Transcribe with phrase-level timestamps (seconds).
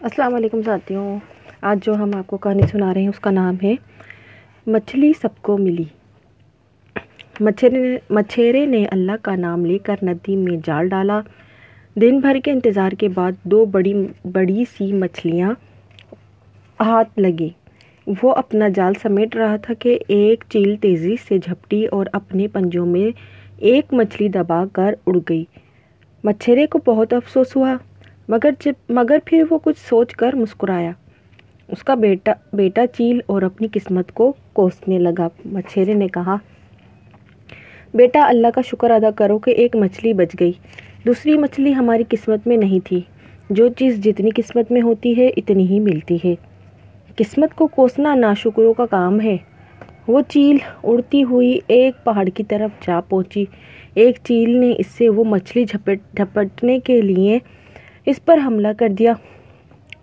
[0.00, 1.18] السلام علیکم، ساتھیوں۔
[1.60, 3.74] آج جو ہم آپ کو کہانی سنا رہے ہیں، اس کا نام ہے
[4.66, 5.84] مچھلی سب کو ملی۔
[8.10, 11.20] مچھیرے نے اللہ کا نام لے کر ندی میں جال ڈالا۔
[11.96, 13.92] دن بھر کے انتظار کے بعد دو بڑی
[14.32, 15.52] بڑی سی مچھلیاں
[16.80, 17.48] ہاتھ لگی
[18.22, 22.86] وہ اپنا جال سمیٹ رہا تھا کہ ایک چیل تیزی سے جھپٹی اور اپنے پنجوں
[22.86, 23.10] میں
[23.56, 25.44] ایک مچھلی دبا کر اڑ گئی۔
[26.24, 27.74] مچھیرے کو بہت افسوس ہوا۔
[28.28, 30.90] مگر جب مگر پھر وہ کچھ سوچ کر مسکرایا۔
[31.68, 36.36] اس کا بیٹا بیٹا چیل اور اپنی قسمت کو کوسنے لگا۔ مچھیرے نے کہا،
[37.94, 40.52] بیٹا، اللہ کا شکر ادا کرو کہ ایک مچھلی بچ گئی۔
[41.06, 43.00] دوسری مچھلی ہماری قسمت میں نہیں تھی۔
[43.50, 46.34] جو چیز جتنی قسمت میں ہوتی ہے، اتنی ہی ملتی ہے۔
[47.16, 49.36] قسمت کو کوسنا ناشکروں کا کام ہے
[50.08, 53.44] وہ چیل اڑتی ہوئی ایک پہاڑ کی طرف جا پہنچی۔
[53.94, 57.38] ایک چیل نے اس سے وہ مچھلی جھپٹ جھپٹنے کے لیے
[58.06, 59.12] اس پر حملہ کر دیا۔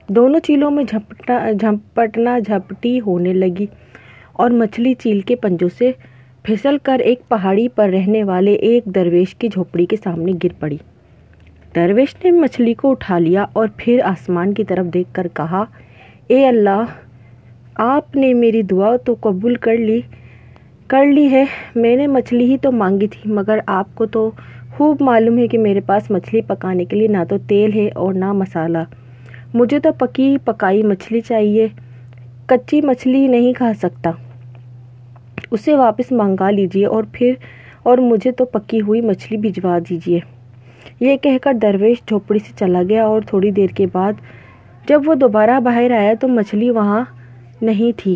[0.07, 3.65] دونوں چیلوں میں جھپٹا جھپٹنا جھپٹی ہونے لگی
[4.33, 5.91] اور مچھلی چیل کے پنجوں سے
[6.43, 10.77] پھسل کر ایک پہاڑی پر رہنے والے ایک درویش کی جھوپڑی کے سامنے گر پڑی۔
[11.75, 15.63] درویش نے مچھلی کو اٹھا لیا اور پھر آسمان کی طرف دیکھ کر کہا،
[16.27, 16.83] اے اللہ،
[17.75, 20.01] آپ نے میری دعا تو قبول کر لی
[20.87, 21.43] کر لی ہے۔
[21.75, 24.31] میں نے مچھلی ہی تو مانگی تھی، مگر آپ کو تو
[24.71, 28.13] خوب معلوم ہے کہ میرے پاس مچھلی پکانے کے لیے نہ تو تیل ہے اور
[28.13, 28.77] نہ مسالہ۔
[29.53, 31.67] مجھے تو پکی پکائی مچھلی چاہیے،
[32.45, 34.11] کچی مچھلی نہیں کھا سکتا۔
[35.51, 37.33] اسے واپس منگا لیجیے اور پھر،
[37.83, 40.19] اور مجھے تو پکی ہوئی مچھلی بھجوا دیجیے۔
[40.99, 44.13] یہ کہہ کر درویش جھوپڑی سے چلا گیا اور تھوڑی دیر کے بعد
[44.87, 47.03] جب وہ دوبارہ باہر آیا تو مچھلی وہاں
[47.61, 48.15] نہیں تھی۔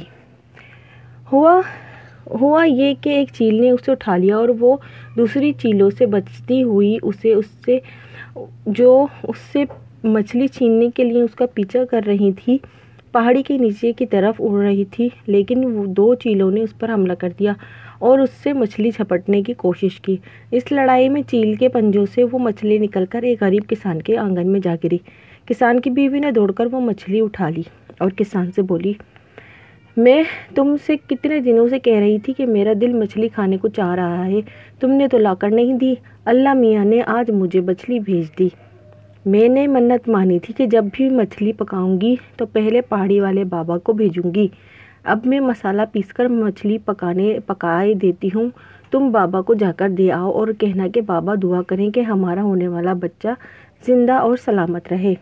[1.31, 1.61] ہوا
[2.41, 4.75] ہوا یہ کہ ایک چیل نے اسے اٹھا لیا اور وہ
[5.17, 7.77] دوسری چیلوں سے بچتی ہوئی اسے اس سے
[8.65, 9.63] جو اس سے
[10.03, 12.57] مچھلی چھیننے کے لیے اس کا پیچھا کر رہی تھی،
[13.11, 16.93] پہاڑی کے نیچے کی طرف اڑ رہی تھی، لیکن وہ دو چیلوں نے اس پر
[16.93, 17.53] حملہ کر دیا
[17.99, 20.15] اور اس سے مچھلی جھپٹنے کی کوشش کی۔
[20.51, 24.17] اس لڑائی میں چیل کے پنجوں سے وہ مچھلی نکل کر ایک غریب کسان کے
[24.17, 24.97] آنگن میں جا گری۔
[25.45, 27.61] کسان کی بیوی نے دوڑ کر وہ مچھلی اٹھا لی
[27.97, 28.93] اور کسان سے بولی
[29.97, 30.23] میں
[30.55, 33.95] تم سے کتنے دنوں سے کہہ رہی تھی کہ میرا دل مچھلی کھانے کو چاہ
[33.95, 34.39] رہا ہے۔
[34.79, 35.93] تم نے تو لا کر نہیں دی۔
[36.25, 38.49] اللہ میاں نے آج مجھے مچھلی بھیج دی۔
[39.25, 43.43] میں نے منت مانی تھی کہ جب بھی مچھلی پکاؤں گی تو پہلے پہاڑی والے
[43.43, 44.47] بابا کو بھیجوں گی۔
[45.03, 48.49] اب میں مسالہ پیس کر مچھلی پکانے، پکائے دیتی ہوں۔
[48.91, 52.43] تم بابا کو جا کر دے آؤ اور کہنا کہ بابا دعا کریں کہ ہمارا
[52.43, 53.27] ہونے والا بچہ
[53.87, 55.13] زندہ اور سلامت رہے۔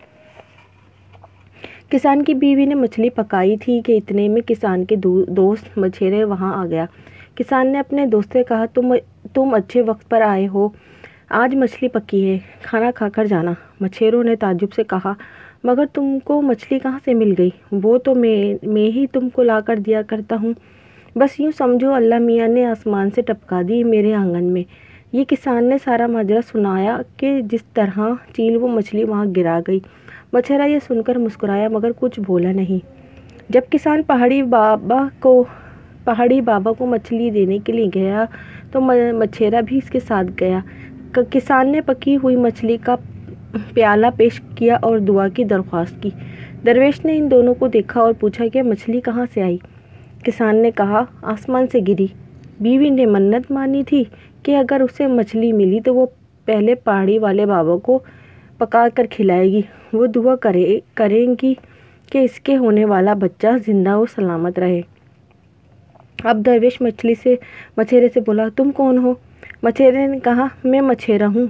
[1.90, 4.96] کسان کی بیوی نے مچھلی پکائی تھی کہ اتنے میں کسان کے
[5.28, 6.86] دوست مچھیرے وہاں آ گیا۔
[7.36, 8.94] کسان نے اپنے دوست سے کہا، تم
[9.34, 10.70] تم اچھے وقت پر آئے ہو۔
[11.30, 15.14] آج مچھلی پکی ہے، کھانا کھا کر جانا مچھیروں نے تعجب سے کہا،
[15.64, 19.44] مگر تم کو مچھلی کہاں سے مل گئی؟ وہ تو میں میں ہی تم کو
[19.44, 20.54] لا کر دیا کرتا ہوں۔
[21.16, 24.64] بس یوں سمجھو، اللہ میاں نے آسمان سے ٹپکا دی میرے آنگن میں۔
[25.12, 28.00] یہ کسان نے سارا ماجرا سنایا کہ جس طرح
[28.34, 29.80] چیل وہ مچھلی وہاں گرا گئی۔
[30.36, 32.86] مچھرا یہ سن کر مسکرایا مگر کچھ بولا نہیں۔
[33.50, 35.44] جب کسان پہاڑی بابا کو،
[36.04, 38.26] پہاڑی بابا کو مچھلی دینے کے لیے گیا
[38.72, 40.60] تو مچھیرا بھی اس کے ساتھ گیا۔
[41.30, 42.96] کسان نے پکی ہوئی مچھلی کا
[43.74, 46.10] پیالہ پیش کیا اور دعا کی درخواست کی۔
[46.66, 49.58] درویش نے ان دونوں کو دیکھا اور پوچھا کہ مچھلی کہاں سے آئی؟
[50.24, 52.08] کسان نے کہا، آسمان سے گری۔
[52.60, 54.04] بیوی نے منت مانی تھی
[54.44, 56.06] کہ اگر اسے مچھلی ملی تو وہ
[56.46, 58.00] پہلے پہاڑی والے بابا کو
[58.58, 59.62] پکا کر کھلائے گی۔
[59.96, 61.54] وہ دعا کرے، کریں گی
[62.12, 64.82] کہ اس کے ہونے والا بچہ زندہ اور سلامت رہے۔
[66.24, 67.36] اب درویش مچھلی سے،
[67.78, 69.14] مچھیرے سے بولا، تم کون ہو؟
[69.64, 71.48] مچھیرے نے کہا، میں مچھیرا ہوں۔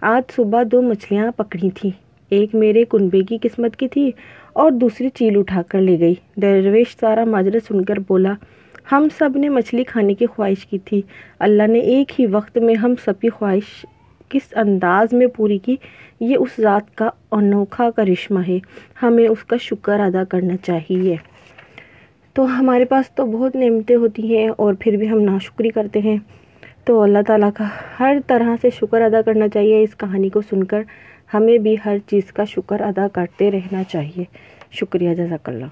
[0.00, 1.90] آج صبح دو مچھلیاں پکڑی تھیں۔
[2.28, 4.10] ایک میرے کنبے کی قسمت کی تھی
[4.52, 8.34] اور دوسری چیل اٹھا کر لے گئی۔ درویش سارا ماجرا سن کر بولا،
[8.92, 11.02] ہم سب نے مچھلی کھانے کی خواہش کی تھی۔
[11.38, 13.86] اللہ نے ایک ہی وقت میں ہم سب کی خواہش
[14.28, 15.76] کس انداز میں پوری کی،
[16.20, 18.58] یہ اس ذات کا انوکھا کرشمہ ہے۔
[19.02, 21.16] ہمیں اس کا شکر ادا کرنا چاہیے۔
[22.32, 26.16] تو ہمارے پاس تو بہت نعمتیں ہوتی ہیں اور پھر بھی ہم ناشکری کرتے ہیں۔
[26.84, 27.64] تو اللہ تعالیٰ کا
[28.00, 30.82] ہر طرح سے شکر ادا کرنا چاہیے۔ اس کہانی کو سن کر
[31.34, 34.24] ہمیں بھی ہر چیز کا شکر ادا کرتے رہنا چاہیے۔
[34.70, 35.64] شکریہ جزاک اللہ۔